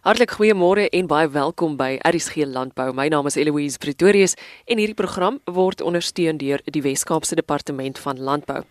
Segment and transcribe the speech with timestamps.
[0.00, 2.86] Hartlik goeiemôre en baie welkom by RSG Landbou.
[2.96, 4.32] My naam is Eloise Pretorius
[4.64, 8.62] en hierdie program word ondersteun deur die Wes-Kaapse Departement van Landbou.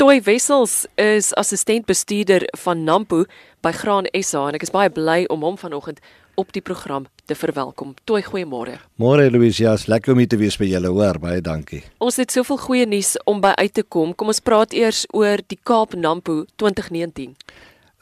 [0.00, 3.26] Toy Wessels is assistent bestuurder van Nampo
[3.60, 6.00] by Graan SA en ek is baie bly om hom vanoggend
[6.40, 7.92] op die program te verwelkom.
[8.08, 8.80] Toy, goeiemôre.
[8.96, 11.84] Môre Eloise, ja, lekker om hier te wees by julle, hoor, baie dankie.
[12.00, 14.16] Ons het soveel goeie nuus om by uit te kom.
[14.16, 17.34] Kom ons praat eers oor die Kaap Nampo 2019.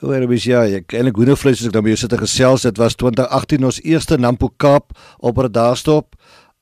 [0.04, 2.76] Oor wie ja, ek eintlik hoendervleis as ek dan by jou sit en gesels, dit
[2.76, 4.92] was 2018 ons eerste Nampo Kaap
[5.24, 6.18] op Radastop.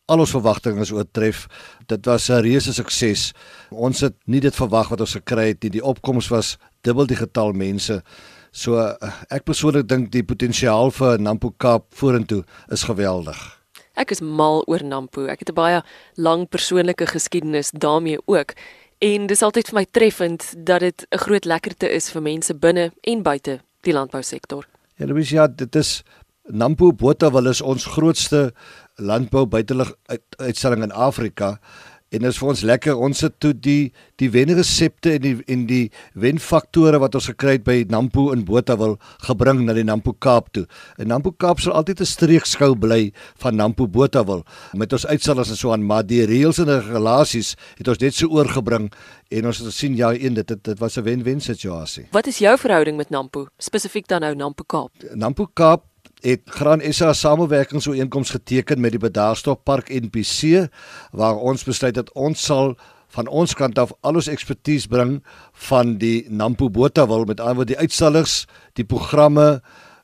[0.07, 1.49] Al ons verwagtinge is oortref.
[1.91, 3.33] Dit was 'n reuse sukses.
[3.73, 5.71] Ons het nie dit verwag wat ons gekry het nie.
[5.71, 8.03] Die opkomste was dubbel die getal mense.
[8.53, 8.79] So
[9.31, 13.65] ek persoonlik dink die potensiaal vir Nampo Kaap vorentoe is geweldig.
[13.97, 15.27] Ek is mal oor Nampo.
[15.27, 15.83] Ek het 'n baie
[16.17, 18.55] lang persoonlike geskiedenis daarmee ook.
[19.05, 22.93] En dis altyd vir my treffend dat dit 'n groot lekkerte is vir mense binne
[23.01, 24.67] en buite die landbousektor.
[24.97, 26.03] Ja, Louis, ja, dit is
[26.45, 28.55] Nampo Botawil is ons grootste
[28.97, 31.59] landbou buitelug uit, uitstalling in Afrika
[32.13, 35.65] En dit is vir ons lekker ons het toe die die wenresepte en die en
[35.67, 38.95] die wenfaktore wat ons gekry het by Nampo in Botawil
[39.27, 40.67] gebring na die Nampo Kaap toe.
[41.01, 44.45] En Nampo Kaap sal altyd 'n streekskou bly van Nampo Botawil
[44.75, 48.29] met ons uitstallers en so aan, maar die reëls en regulasies het ons net so
[48.29, 48.93] oorgebring
[49.31, 52.07] en ons het gesien ja, een dit dit, dit was 'n wen-wen situasie.
[52.13, 53.47] Wat is jou verhouding met Nampo?
[53.59, 54.93] Spesifiek dan nou Nampo Kaap.
[55.15, 60.69] Nampo Kaap het Graan SA samewerkingsooreenkoms geteken met die Bedaarstop Park NPC
[61.13, 62.77] waar ons besluit dat ons sal
[63.15, 65.19] van ons kant af al ons ekspertise bring
[65.69, 69.61] van die Nampo Botawil met ander woord die uitstallers, die programme,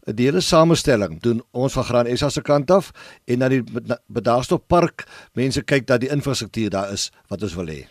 [0.06, 2.92] die hele samestelling doen ons van Graan SA se kant af
[3.26, 3.62] en na die
[4.08, 5.06] Bedaarstop Park
[5.38, 7.82] mense kyk dat die infrastruktuur daar is wat ons wil hê.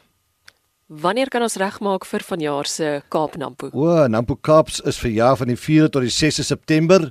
[0.89, 3.67] Wanneer kan ons regmaak vir vanjaar se Kaap Nampo?
[3.77, 7.03] O, Nampo Kaaps is vir jaar van die 4de tot die 6de September.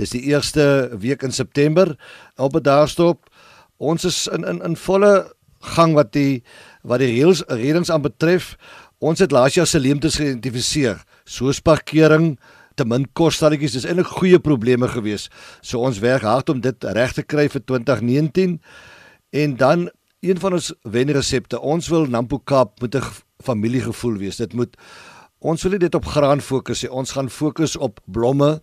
[0.00, 1.98] Dis die eerste week in September
[2.40, 3.28] 'n daarstop.
[3.76, 6.42] Ons is in in in volle gang wat die
[6.82, 8.56] wat die reëls redings aan betref.
[9.00, 12.38] Ons het laas jaar se leemtes geïdentifiseer, soos parkering,
[12.74, 13.72] te min kosstalletjies.
[13.72, 15.28] Dis eintlik goeie probleme gewees.
[15.60, 18.60] So ons werk hard om dit reg te kry vir 2019.
[19.30, 19.90] En dan
[20.20, 21.60] een van ons wenresepte.
[21.60, 24.36] Ons wil Nampo Kaap met 'n familiegevoel wees.
[24.36, 24.76] Dit moet
[25.38, 26.92] ons wil nie dit op graan fokus nie.
[26.92, 28.60] Ons gaan fokus op blomme.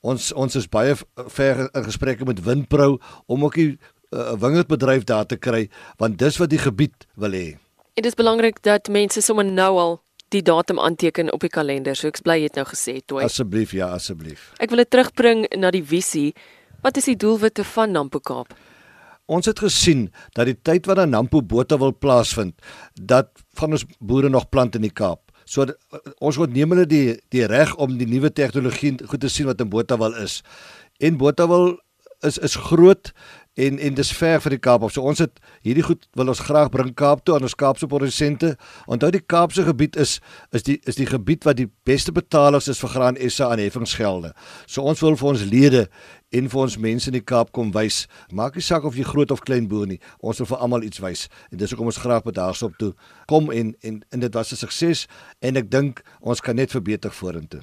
[0.00, 0.94] Ons ons is baie
[1.36, 3.78] ver in gesprekke met Windpro om ook 'n
[4.10, 7.58] uh, wingerdbedryf daar te kry want dis wat die gebied wil hê.
[7.94, 11.96] Dit is belangrik dat mense sommer nou al die datum aanteken op die kalender.
[11.96, 13.20] So ek bly jy het nou gesê, toe.
[13.22, 14.52] Asseblief, ja, asseblief.
[14.62, 16.34] Ek wil dit terugbring na die visie.
[16.84, 18.54] Wat is die doelwitte van Nampo Kaap?
[19.30, 22.56] Ons het gesien dat die tyd wat aan Nampo bote wil plaasvind,
[22.94, 25.30] dat van ons boere nog plant in die Kaap.
[25.50, 25.66] So
[26.18, 29.62] ons moet neem hulle die die reg om die nuwe tegnologie goed te sien wat
[29.62, 30.40] in Botawil is.
[30.98, 31.76] En Botawil
[32.26, 33.12] is is groot
[33.54, 36.42] en en dis ver vir die Kaap of so ons het hierdie goed wil ons
[36.46, 38.54] graag bring Kaap toe aan ons Kaapse produsente.
[38.86, 40.20] Onthou die Kaapse gebied is
[40.54, 44.32] is die is die gebied wat die beste betalers is vir graan SA aan heffingsgelde.
[44.66, 45.88] So ons wil vir ons lede
[46.30, 48.06] en vir ons mense in die Kaap kom wys.
[48.30, 50.00] Maak nie saak of jy groot of klein boer nie.
[50.20, 51.26] Ons wil vir almal iets wys.
[51.50, 52.94] En dis hoekom ons graag by daarsop toe
[53.26, 55.06] kom en en en dit was 'n sukses
[55.40, 57.60] en ek dink ons kan net verbeter vorentoe.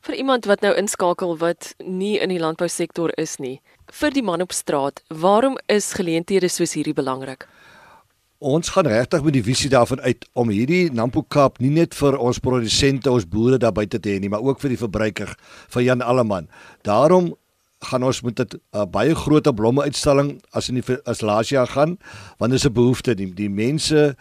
[0.00, 3.58] Vir iemand wat nou inskakel wat nie in die landbousektor is nie,
[3.92, 7.44] vir die man op straat, waarom is geleenthede soos hierdie belangrik?
[8.40, 12.16] Ons gaan regtig met die visie daarvan uit om hierdie Nampo Kaap nie net vir
[12.16, 15.34] ons produsente, ons boere daar buite te hê nie, maar ook vir die verbruiker,
[15.68, 16.48] vir Jan Alleman.
[16.88, 17.34] Daarom
[17.84, 21.68] gaan ons met 'n uh, baie groot blomme uitstalling as in die as laas jaar
[21.68, 21.98] gaan,
[22.38, 24.16] want dis 'n behoefte die, die mense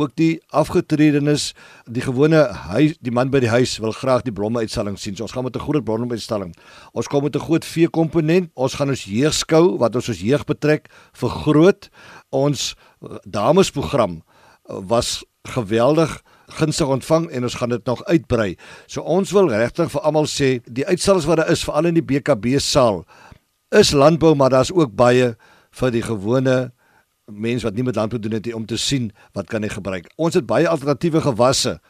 [0.00, 1.50] ook die afgetredenes,
[1.84, 5.16] die gewone huis, die man by die huis wil graag die blomme uitstalling sien.
[5.16, 6.54] So ons gaan met 'n groot blomme uitstalling.
[6.92, 8.50] Ons kom met 'n groot vee komponent.
[8.54, 11.88] Ons gaan ons jeugskou wat ons ons jeug betrek vergroot.
[12.30, 18.56] Ons eh, damesprogram eh, was geweldig gunstig ontvang en ons gaan dit nog uitbrei.
[18.86, 22.06] So ons wil regtig vir almal sê, die uitstallings wat daar is veral in die
[22.06, 23.04] BKB saal
[23.70, 25.36] is landbou, maar daar's ook baie
[25.70, 26.72] vir die gewone
[27.32, 30.10] mense wat nie met landbou doen het om te sien wat kan hy gebruik.
[30.16, 31.80] Ons het baie alternatiewe gewasse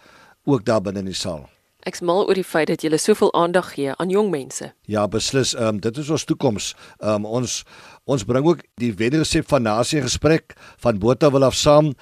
[0.44, 1.48] ook daar binne in die saal.
[1.88, 4.72] Ek smal oor die feit dat jy soveel aandag gee aan jong mense.
[4.84, 5.54] Ja, beslis.
[5.54, 6.74] Ehm um, dit is ons toekoms.
[6.98, 7.62] Ehm um, ons
[8.04, 11.94] ons bring ook die wenresep van nasie gesprek van Botawil af saam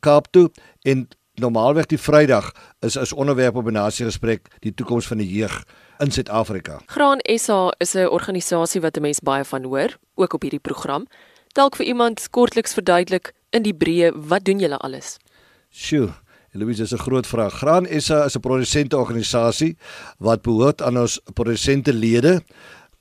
[0.00, 0.50] Kaap toe
[0.84, 1.08] en
[1.40, 5.64] normaalweg die Vrydag is is onderwerp op 'n nasie gesprek die toekoms van die jeug
[5.98, 6.80] in Suid-Afrika.
[6.86, 11.06] Graan SA is 'n organisasie wat 'n mens baie van hoor, ook op hierdie program
[11.54, 15.16] dalk vir iemand kortliks verduidelik in die breë wat doen julle alles?
[15.70, 16.10] Sjoe,
[16.54, 17.52] Louise is 'n groot vraag.
[17.52, 19.76] Graan SA is 'n produsente organisasie
[20.18, 22.42] wat behoort aan ons produsente lede.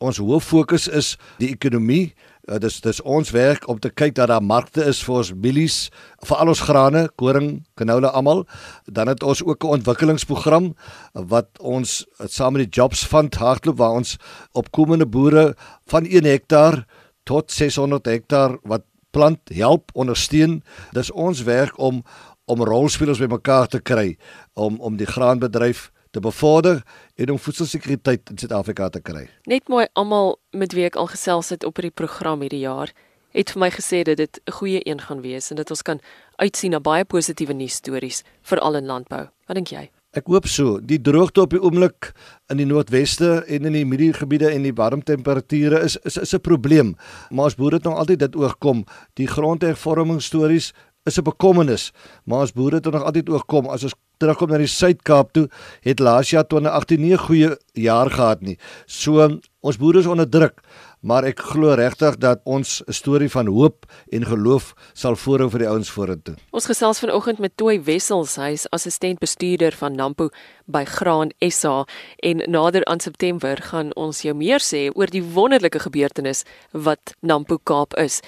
[0.04, 2.14] ons hoof fokus is die ekonomie.
[2.50, 5.90] Uh, dis dis ons werk om te kyk dat daar markte is vir ons mielies,
[6.28, 8.44] vir al ons grane, koring, canola almal.
[8.92, 10.76] Dan het ons ook 'n ontwikkelingsprogram
[11.14, 14.18] wat ons saam met die Jobs Fund hardloop waar ons
[14.52, 15.56] opkomende boere
[15.88, 16.86] van 1 hektaar
[17.24, 20.62] tot 600 hektaar wat plant help ondersteun.
[20.92, 22.04] Dis ons werk om
[22.46, 24.18] om rolspelers bymekaar te kry
[24.54, 26.84] om om die graanbedryf te bevorder
[27.16, 29.30] en om voedselsekuriteit in Suid-Afrika te kry.
[29.50, 32.92] Net mooi almal met wie ek al gesels het op hierdie program hierdie jaar
[33.34, 36.00] het vir my gesê dat dit 'n goeie een gaan wees en dat ons kan
[36.36, 39.30] uitsien na baie positiewe nuus stories veral in landbou.
[39.48, 39.90] Wat dink jy?
[40.14, 40.78] Ek hoop so.
[40.78, 42.12] Die droogte op die oomblik
[42.54, 46.42] in die noordweste en in die middelgebiede en die warm temperature is is is 'n
[46.46, 46.94] probleem.
[47.32, 48.86] Maar ons boere het nog altyd dit oorkom.
[49.16, 50.74] Die grondhervorming stories
[51.06, 51.92] is 'n bekommernis,
[52.26, 53.66] maar ons boere het nog altyd oorkom.
[53.66, 55.50] As ons terugkom na die Suid-Kaap toe,
[55.82, 58.58] het laas jaar 2018 nie 'n goeie jaar gehad nie.
[58.86, 60.62] So ons boere is onder druk,
[61.04, 65.60] maar ek glo regtig dat ons 'n storie van hoop en geloof sal voorhou vir
[65.60, 66.36] die ouens vorentoe.
[66.52, 70.30] Ons gesels vanoggend met Toy Wessels, hy is assistent bestuurder van Nampo
[70.66, 71.86] by Graan SA
[72.18, 77.58] en nader aan September gaan ons jou meer sê oor die wonderlike gebeurtenis wat Nampo
[77.58, 78.22] Kaap is.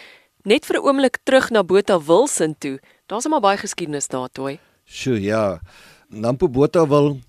[0.44, 2.80] Net vir 'n oomblik terug na Botha Wilson toe.
[3.08, 4.60] Daar's maar baie geskiedenis daar, toe.
[4.86, 5.60] Sjoe, ja.
[6.10, 7.20] Nampo Botha Wil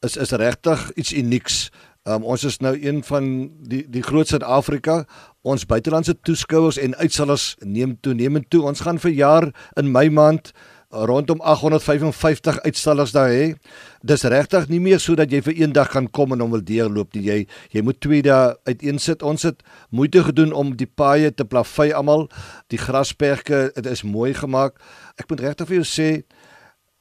[0.00, 1.70] is is regtig iets unieks.
[2.08, 3.24] Um, ons is nou een van
[3.68, 5.02] die die grootste in Afrika.
[5.44, 8.62] Ons buitelandse toeskouers en uitsellers neem toenemend toe.
[8.64, 10.52] Ons gaan vir jaar in Mei maand
[10.90, 13.52] rondom 855 uitstallers daar hê.
[14.00, 16.64] Dis regtig nie meer so dat jy vir een dag kan kom en hom wil
[16.64, 17.26] deurloop nie.
[17.28, 17.38] Jy
[17.76, 19.22] jy moet twee dae uiteensit.
[19.22, 19.60] Ons het
[19.90, 22.30] moeite gedoen om die paaie te plavei almal.
[22.72, 24.80] Die grasperke, dit is mooi gemaak.
[25.20, 26.10] Ek moet regtig vir jou sê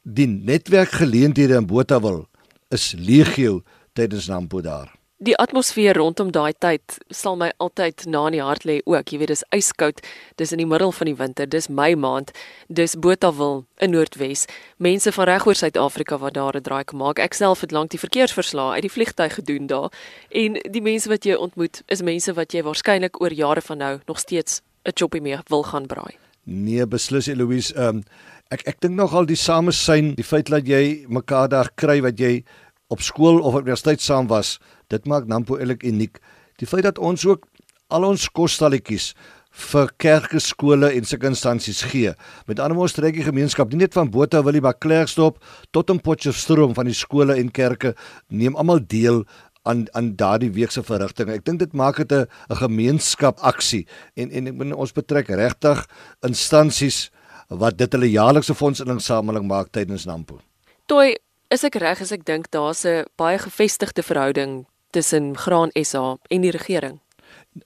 [0.03, 2.25] die netwerkgeleenthede in Botawil
[2.69, 3.61] is legio
[3.93, 4.99] tydens Nampo daar.
[5.19, 9.11] Die atmosfeer rondom daai tyd sal my altyd na in die hart lê ook.
[9.11, 9.97] Jy weet dis yskoud,
[10.39, 12.31] dis in die middel van die winter, dis Mei maand,
[12.71, 14.45] dis Botawil in Noordwes.
[14.79, 17.19] Mense van regoor Suid-Afrika wat daar 'n draai kom maak.
[17.19, 19.91] Ek self het lank die verkeersverslae uit die vliegtuig gedoen daar
[20.31, 23.99] en die mense wat jy ontmoet is mense wat jy waarskynlik oor jare van nou
[24.07, 26.15] nog steeds 'n choppie mee wil gaan braai.
[26.45, 28.03] Nee, beslis Eloise, um,
[28.49, 32.43] ek ek dink nogal die samesyn, die feit dat jy mekaar daar kry wat jy
[32.89, 34.57] op skool of universiteit saam was,
[34.89, 36.19] dit maak Nampo eintlik uniek.
[36.57, 37.45] Die feit dat ons ook
[37.89, 39.13] al ons kosstalletjies
[39.59, 42.13] vir kerke, skole en sulke instansies gee.
[42.47, 45.39] Met ander woorde streek die gemeenskap nie net van Botawil by Klerksdorp
[45.75, 47.95] tot in Potchefstroom van die skole en kerke
[48.29, 49.23] neem almal deel
[49.67, 51.35] aan aan daardie week se verrigtinge.
[51.35, 53.85] Ek dink dit maak dit 'n 'n gemeenskap aksie
[54.15, 55.85] en en ek bedoel ons betrek regtig
[56.23, 57.11] instansies
[57.49, 60.39] wat dit hulle jaarlikse fondsinsameling maak tydens Nampo.
[60.85, 61.15] Toe
[61.49, 66.41] Is ek reg as ek dink daar's 'n baie gevestigde verhouding tussen Graan SA en
[66.41, 67.01] die regering?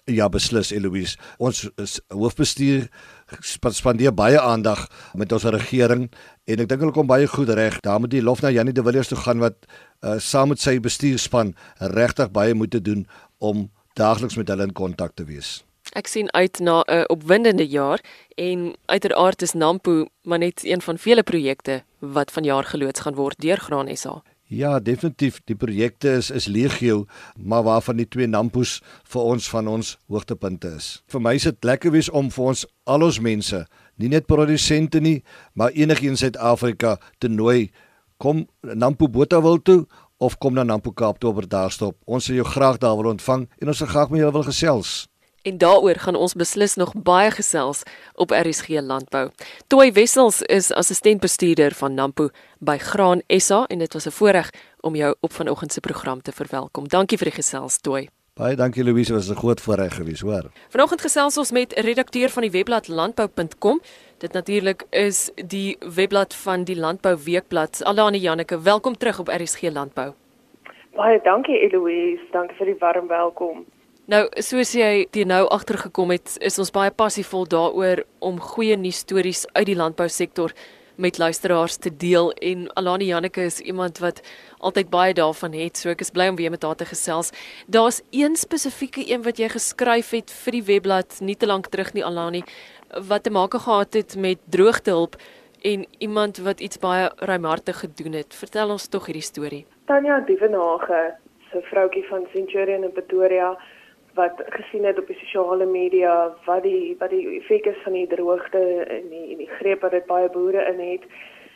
[0.06, 1.18] Ja, beslis Eloise.
[1.38, 2.88] Ons is hoofbestuur
[3.41, 6.09] spandeer baie aandag met ons regering
[6.45, 7.81] en ek dink hulle kom baie goed reg.
[7.81, 9.68] Daar moet die lof na Janie de Villiers toe gaan wat
[10.01, 13.06] uh, saam met sy bestuurspan regtig baie moet doen
[13.39, 13.69] om
[14.00, 15.65] daagliks met hulle in kontak te wees.
[15.94, 18.00] Ek sien uit na 'n opwindende jaar
[18.36, 23.36] en uiteraard is Nampo maar net een van vele projekte wat vanjaar geloods gaan word
[23.38, 24.24] deur Graan SA.
[24.48, 27.06] Ja, definitief, die projekte is is legio,
[27.38, 31.04] maar waarvan die twee Nampos vir ons van ons hoogtepunte is.
[31.07, 35.00] Vir my is dit lekker wees om vir ons al ons mense, nie net produsente
[35.00, 35.23] nie,
[35.54, 37.71] maar enigiets in Suid-Afrika te nooi
[38.18, 39.85] kom Nampo Botawil toe
[40.18, 41.97] of kom na Nampo Kaap toe oor daar stop.
[42.06, 45.07] Ons sal jou graag daar wil ontvang en ons sal graag met julle wil gesels.
[45.44, 47.83] En daaroor gaan ons beslis nog baie gesels
[48.16, 49.30] op RSG Landbou.
[49.68, 54.95] Toy Wessels is assistentbestuurder van Nampo by Graan SA en dit was 'n voorreg om
[54.95, 56.88] jou op vanoggend se program te verwelkom.
[56.88, 58.09] Dankie vir die gesels, Toy.
[58.33, 60.52] Baie dankie Louise, dit was 'n groot voorreg gewees, hoor.
[60.69, 63.81] Vanoggend gesels ons met redakteur van die webblad landbou.com.
[64.18, 67.83] Dit natuurlik is die webblad van die Landbou Weekblad.
[67.83, 70.14] Alani Janneke, welkom terug op RSG Landbou.
[70.95, 73.66] Baie dankie Eloise, dankie vir die warm welkom.
[74.04, 78.98] Nou, soos jy die nou agtergekom het, is ons baie passievol daaroor om goeie nuus
[79.06, 80.52] stories uit die landbousektor
[81.00, 84.19] met luisteraars te deel en Alani Janneke is iemand wat
[84.60, 87.31] altyd baie daarvan het, so ek is bly om weer met haar te gesels.
[87.72, 91.94] Daar's een spesifieke een wat jy geskryf het vir die webblad nie te lank terug
[91.95, 92.42] nie Alani
[93.07, 95.16] wat te maak gehad het met droogtehulp
[95.64, 98.36] en iemand wat iets baie ruimhartig gedoen het.
[98.36, 99.62] Vertel ons tog hierdie storie.
[99.88, 101.16] Tanya Dievenage,
[101.54, 103.54] so vroutjie van Centurion in Pretoria
[104.14, 108.08] wat gesien het op die sosiale media wat die wat die effek is van die
[108.08, 108.64] droogte
[108.98, 111.06] en die en die greep wat dit baie boere in het.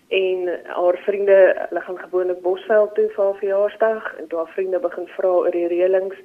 [0.07, 5.07] En haar vriende hulle gaan gewoonlik Bosveld toe vir haar verjaarsdag en haar vriende begin
[5.07, 6.17] vra oor die reëlings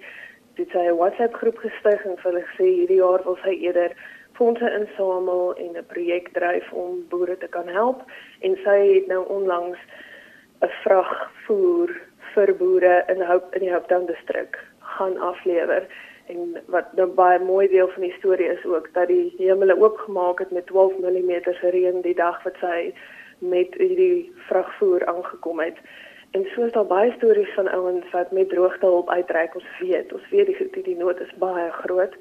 [0.54, 3.92] dit sy 'n WhatsApp groep gestig en hulle gesê hierdie jaar wil sy eerder
[4.32, 8.02] fondse insamel en 'n projek dryf om boere te kan help.
[8.40, 9.78] En sy het nou onlangs
[10.62, 11.90] 'n vrag voer
[12.34, 15.86] vir boere in Hope in die Hope Town distrik gaan aflewer
[16.26, 20.38] en wat nou baie mooi deel van die storie is ook dat die hemele oopgemaak
[20.38, 22.94] het met 12 mm reën die dag wat sy
[23.38, 25.78] met hierdie vragvoer aangekom het.
[26.30, 29.54] En so is daar baie stories van ouens wat met droogte hulp uitreik.
[29.54, 32.14] Ons weet, ons weet die die nood is baie groot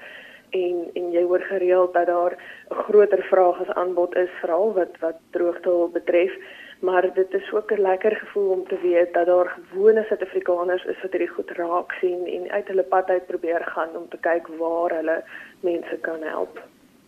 [0.51, 2.33] en en jy hoor gereeld dat daar
[2.69, 6.33] 'n groter vraag as aanbod is veral wat wat droogte hulp betref.
[6.81, 11.01] Maar dit is ook 'n lekker gevoel om te weet dat daar gewone Suid-Afrikaners is
[11.01, 14.47] wat hierdie goed raak sien en uit hulle pad uit probeer gaan om te kyk
[14.47, 15.23] waar hulle
[15.59, 16.61] mense kan help.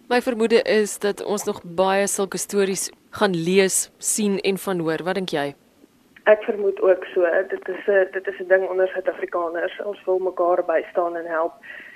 [0.07, 5.03] My vermoede is dat ons nog baie sulke stories gaan lees, sien en van hoor.
[5.03, 5.53] Wat dink jy?
[6.23, 7.21] Ek vermoed ook so.
[7.49, 9.81] Dit is 'n dit is 'n ding onder Suid-Afrikaners.
[9.83, 11.53] Ons wil mekaar bystaan en help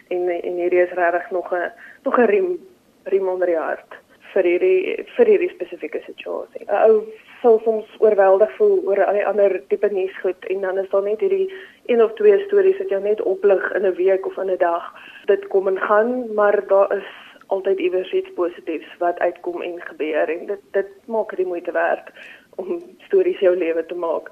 [0.07, 1.71] en en hierdie is regtig nog 'n
[2.03, 2.59] nog 'n riem
[3.03, 3.95] riem onder die hart
[4.33, 6.65] vir hierdie vir hierdie spesifieke situasie.
[6.67, 7.03] 'n Ou
[7.41, 11.03] sou soms oorweldig voel oor al die ander tipe nuus goed en dan is daar
[11.03, 11.53] net hierdie
[11.85, 14.93] een of twee stories wat jou net oplig in 'n week of in 'n dag.
[15.25, 17.09] Dit kom en gaan, maar daar is
[17.47, 22.11] altyd iewers iets positiefs wat uitkom en gebeur en dit dit maak dit moeite werd
[22.55, 24.31] om stories jou lewe te maak.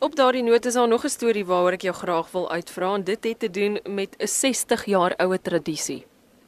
[0.00, 3.04] Op daardie noot is daar nog 'n storie waaroor ek jou graag wil uitvra en
[3.04, 6.06] dit het te doen met 'n 60 jaar oue tradisie.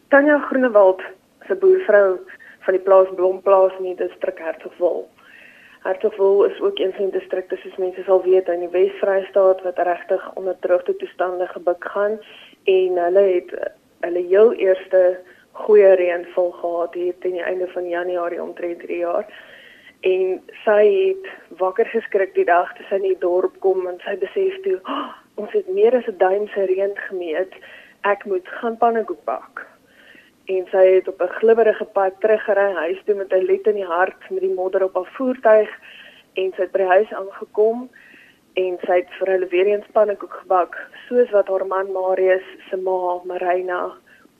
[0.08, 1.02] Tanya Groenewald,
[1.48, 2.18] 'n boervrou
[2.60, 5.08] van die plaas Blomplaas in die distrik Hertogwil.
[5.82, 9.78] Hertogwil is ook een van die distrikte soos mense sal weet in die Wes-Vrystaat wat
[9.78, 12.18] regtig onder droogte toestande gebuk gaan
[12.64, 13.54] en hulle het
[14.00, 15.20] hulle heel eerste
[15.52, 19.26] goeie reënval gehad hier teen die einde van Januarie omtrent 3 jaar.
[20.00, 24.16] En sy het wakker geskrik die dag toe sy in die dorp kom en sy
[24.20, 25.10] besef toe, oh,
[25.40, 27.52] ons het meer as 'n duim se reën gemeet.
[28.04, 29.69] Ek moet gaan pannekoek bak.
[30.50, 33.92] En sy het op 'n glibberige pad teruggery huis toe met 'n let in die
[33.96, 35.70] hart met die modder op haar voertuig
[36.34, 37.88] en sy het by die huis aangekom
[38.54, 40.74] en sy het vir hulle weer eens pannekoek gebak
[41.08, 43.92] soos wat haar man Marius se ma Marina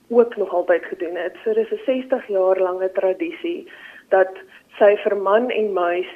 [0.09, 1.35] ook nog altyd gedoen het.
[1.45, 3.73] So dis 'n 60 jaar lange tradisie
[4.09, 4.33] dat
[4.79, 6.12] sy vir man en muis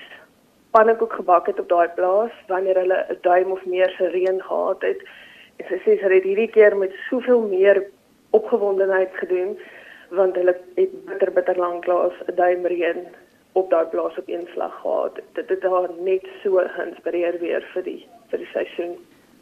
[0.71, 4.83] pannekoek gebak het op daai plaas wanneer hulle 'n duim of meer se reën gehad
[4.83, 5.01] het.
[5.57, 7.85] En sy sê sy het hierdie keer met soveel meer
[8.31, 9.59] opgewondenheid gedoen
[10.15, 13.01] want hulle het bitter bitter lank laas 'n duim reën
[13.53, 15.19] op daai plaas op een slag gehad.
[15.33, 18.97] Dit het haar net so geïnspireer weer vir die vir die seisoen.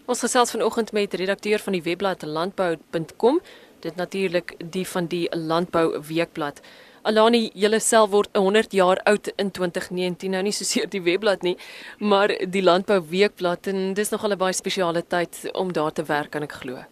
[0.07, 3.41] Ons gesels vanoggend met redakteur van die webblad landbou.com
[3.83, 6.61] dit natuurlik die van die Landbou Weekblad.
[7.03, 11.57] Alani, julle self word 100 jaar oud in 2019, nou nie soseer die webblad nie,
[11.99, 16.31] maar die Landbou Weekblad en dis nog 'n baie spesiale tyd om daar te werk,
[16.31, 16.85] kan ek glo.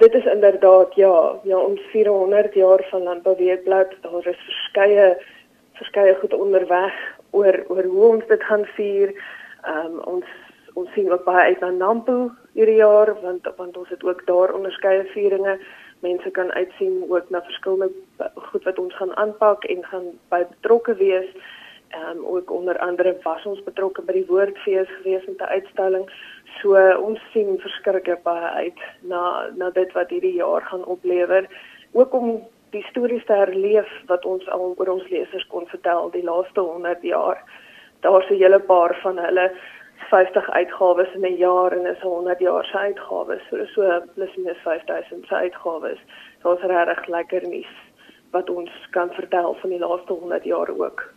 [0.00, 5.16] Dit is inderdaad ja, ja ons 400 jaar van Landbou Weekblad, daar is verskeie
[5.72, 6.94] verskeie goed onderweg
[7.30, 9.12] oor oor hoe ons dit gaan vier.
[9.62, 10.24] Ehm um, ons
[10.80, 14.54] ons sien ook baie uit na Nampo hierdie jaar want want ons het ook daar
[14.56, 15.58] onderskeie vieringe
[16.00, 17.90] mense kan uitsien ook na verskillende
[18.34, 21.28] goed wat ons gaan aanpak en gaan by betrokke wees.
[21.90, 26.08] Ehm um, ook onder andere was ons betrokke by die woordfees gewees met 'n uitstalling.
[26.60, 31.48] So ons sien verskriklik baie uit na na dit wat hierdie jaar gaan oplewer.
[31.92, 36.24] Ook om die stories te herleef wat ons al oor ons lesers kon vertel die
[36.26, 37.42] laaste 100 jaar.
[38.00, 39.50] Daar's 'n hele paar van hulle
[40.10, 43.42] 50 uitgawes in 'n jaar en is 100 jaar se uitgawes.
[43.50, 45.98] So so plus minus 5000 se uitgawes.
[46.42, 47.72] So is regtig lekker nuus
[48.30, 51.12] wat ons kan vertel van die laaste 100 jaar ook.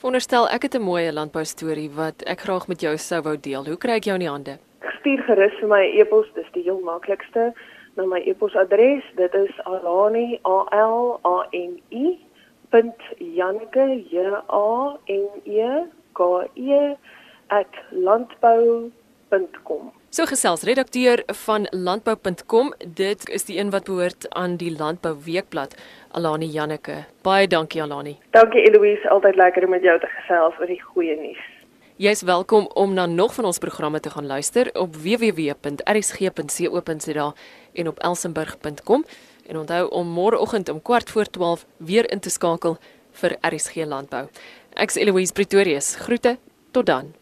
[0.00, 3.64] Wonderstel, ek het 'n mooi landbou storie wat ek graag met jou sou wou deel.
[3.64, 4.69] Hoe kry ek jou in die hande?
[5.00, 7.54] Stuur gerus vir my e-pos, dis die heel maklikste.
[7.96, 12.18] Nou my e-posadres, dit is alani a l a n i
[12.70, 16.20] .janke j a n e k
[16.54, 16.96] e
[17.90, 19.92] landbou.com.
[20.10, 22.74] So gesels redakteur van landbou.com.
[22.86, 25.74] Dit is die een wat behoort aan die Landbou Weekblad,
[26.12, 27.04] Alani Janneke.
[27.22, 28.18] Baie dankie Alani.
[28.30, 31.59] Dankie Eloise, altyd lekker om met jou te gesels oor die goeie nuus.
[32.00, 35.74] Jy's welkom om na nog van ons programme te gaan luister op www.rsg.co.za
[37.72, 39.04] en op elsenburg.com
[39.46, 42.78] en onthou om môreoggend om kwart voor 12 weer in te skakel
[43.12, 44.28] vir RSG Landbou.
[44.72, 45.94] Ek's Eloise Pretorius.
[45.94, 46.38] Groete.
[46.70, 47.19] Tot dan.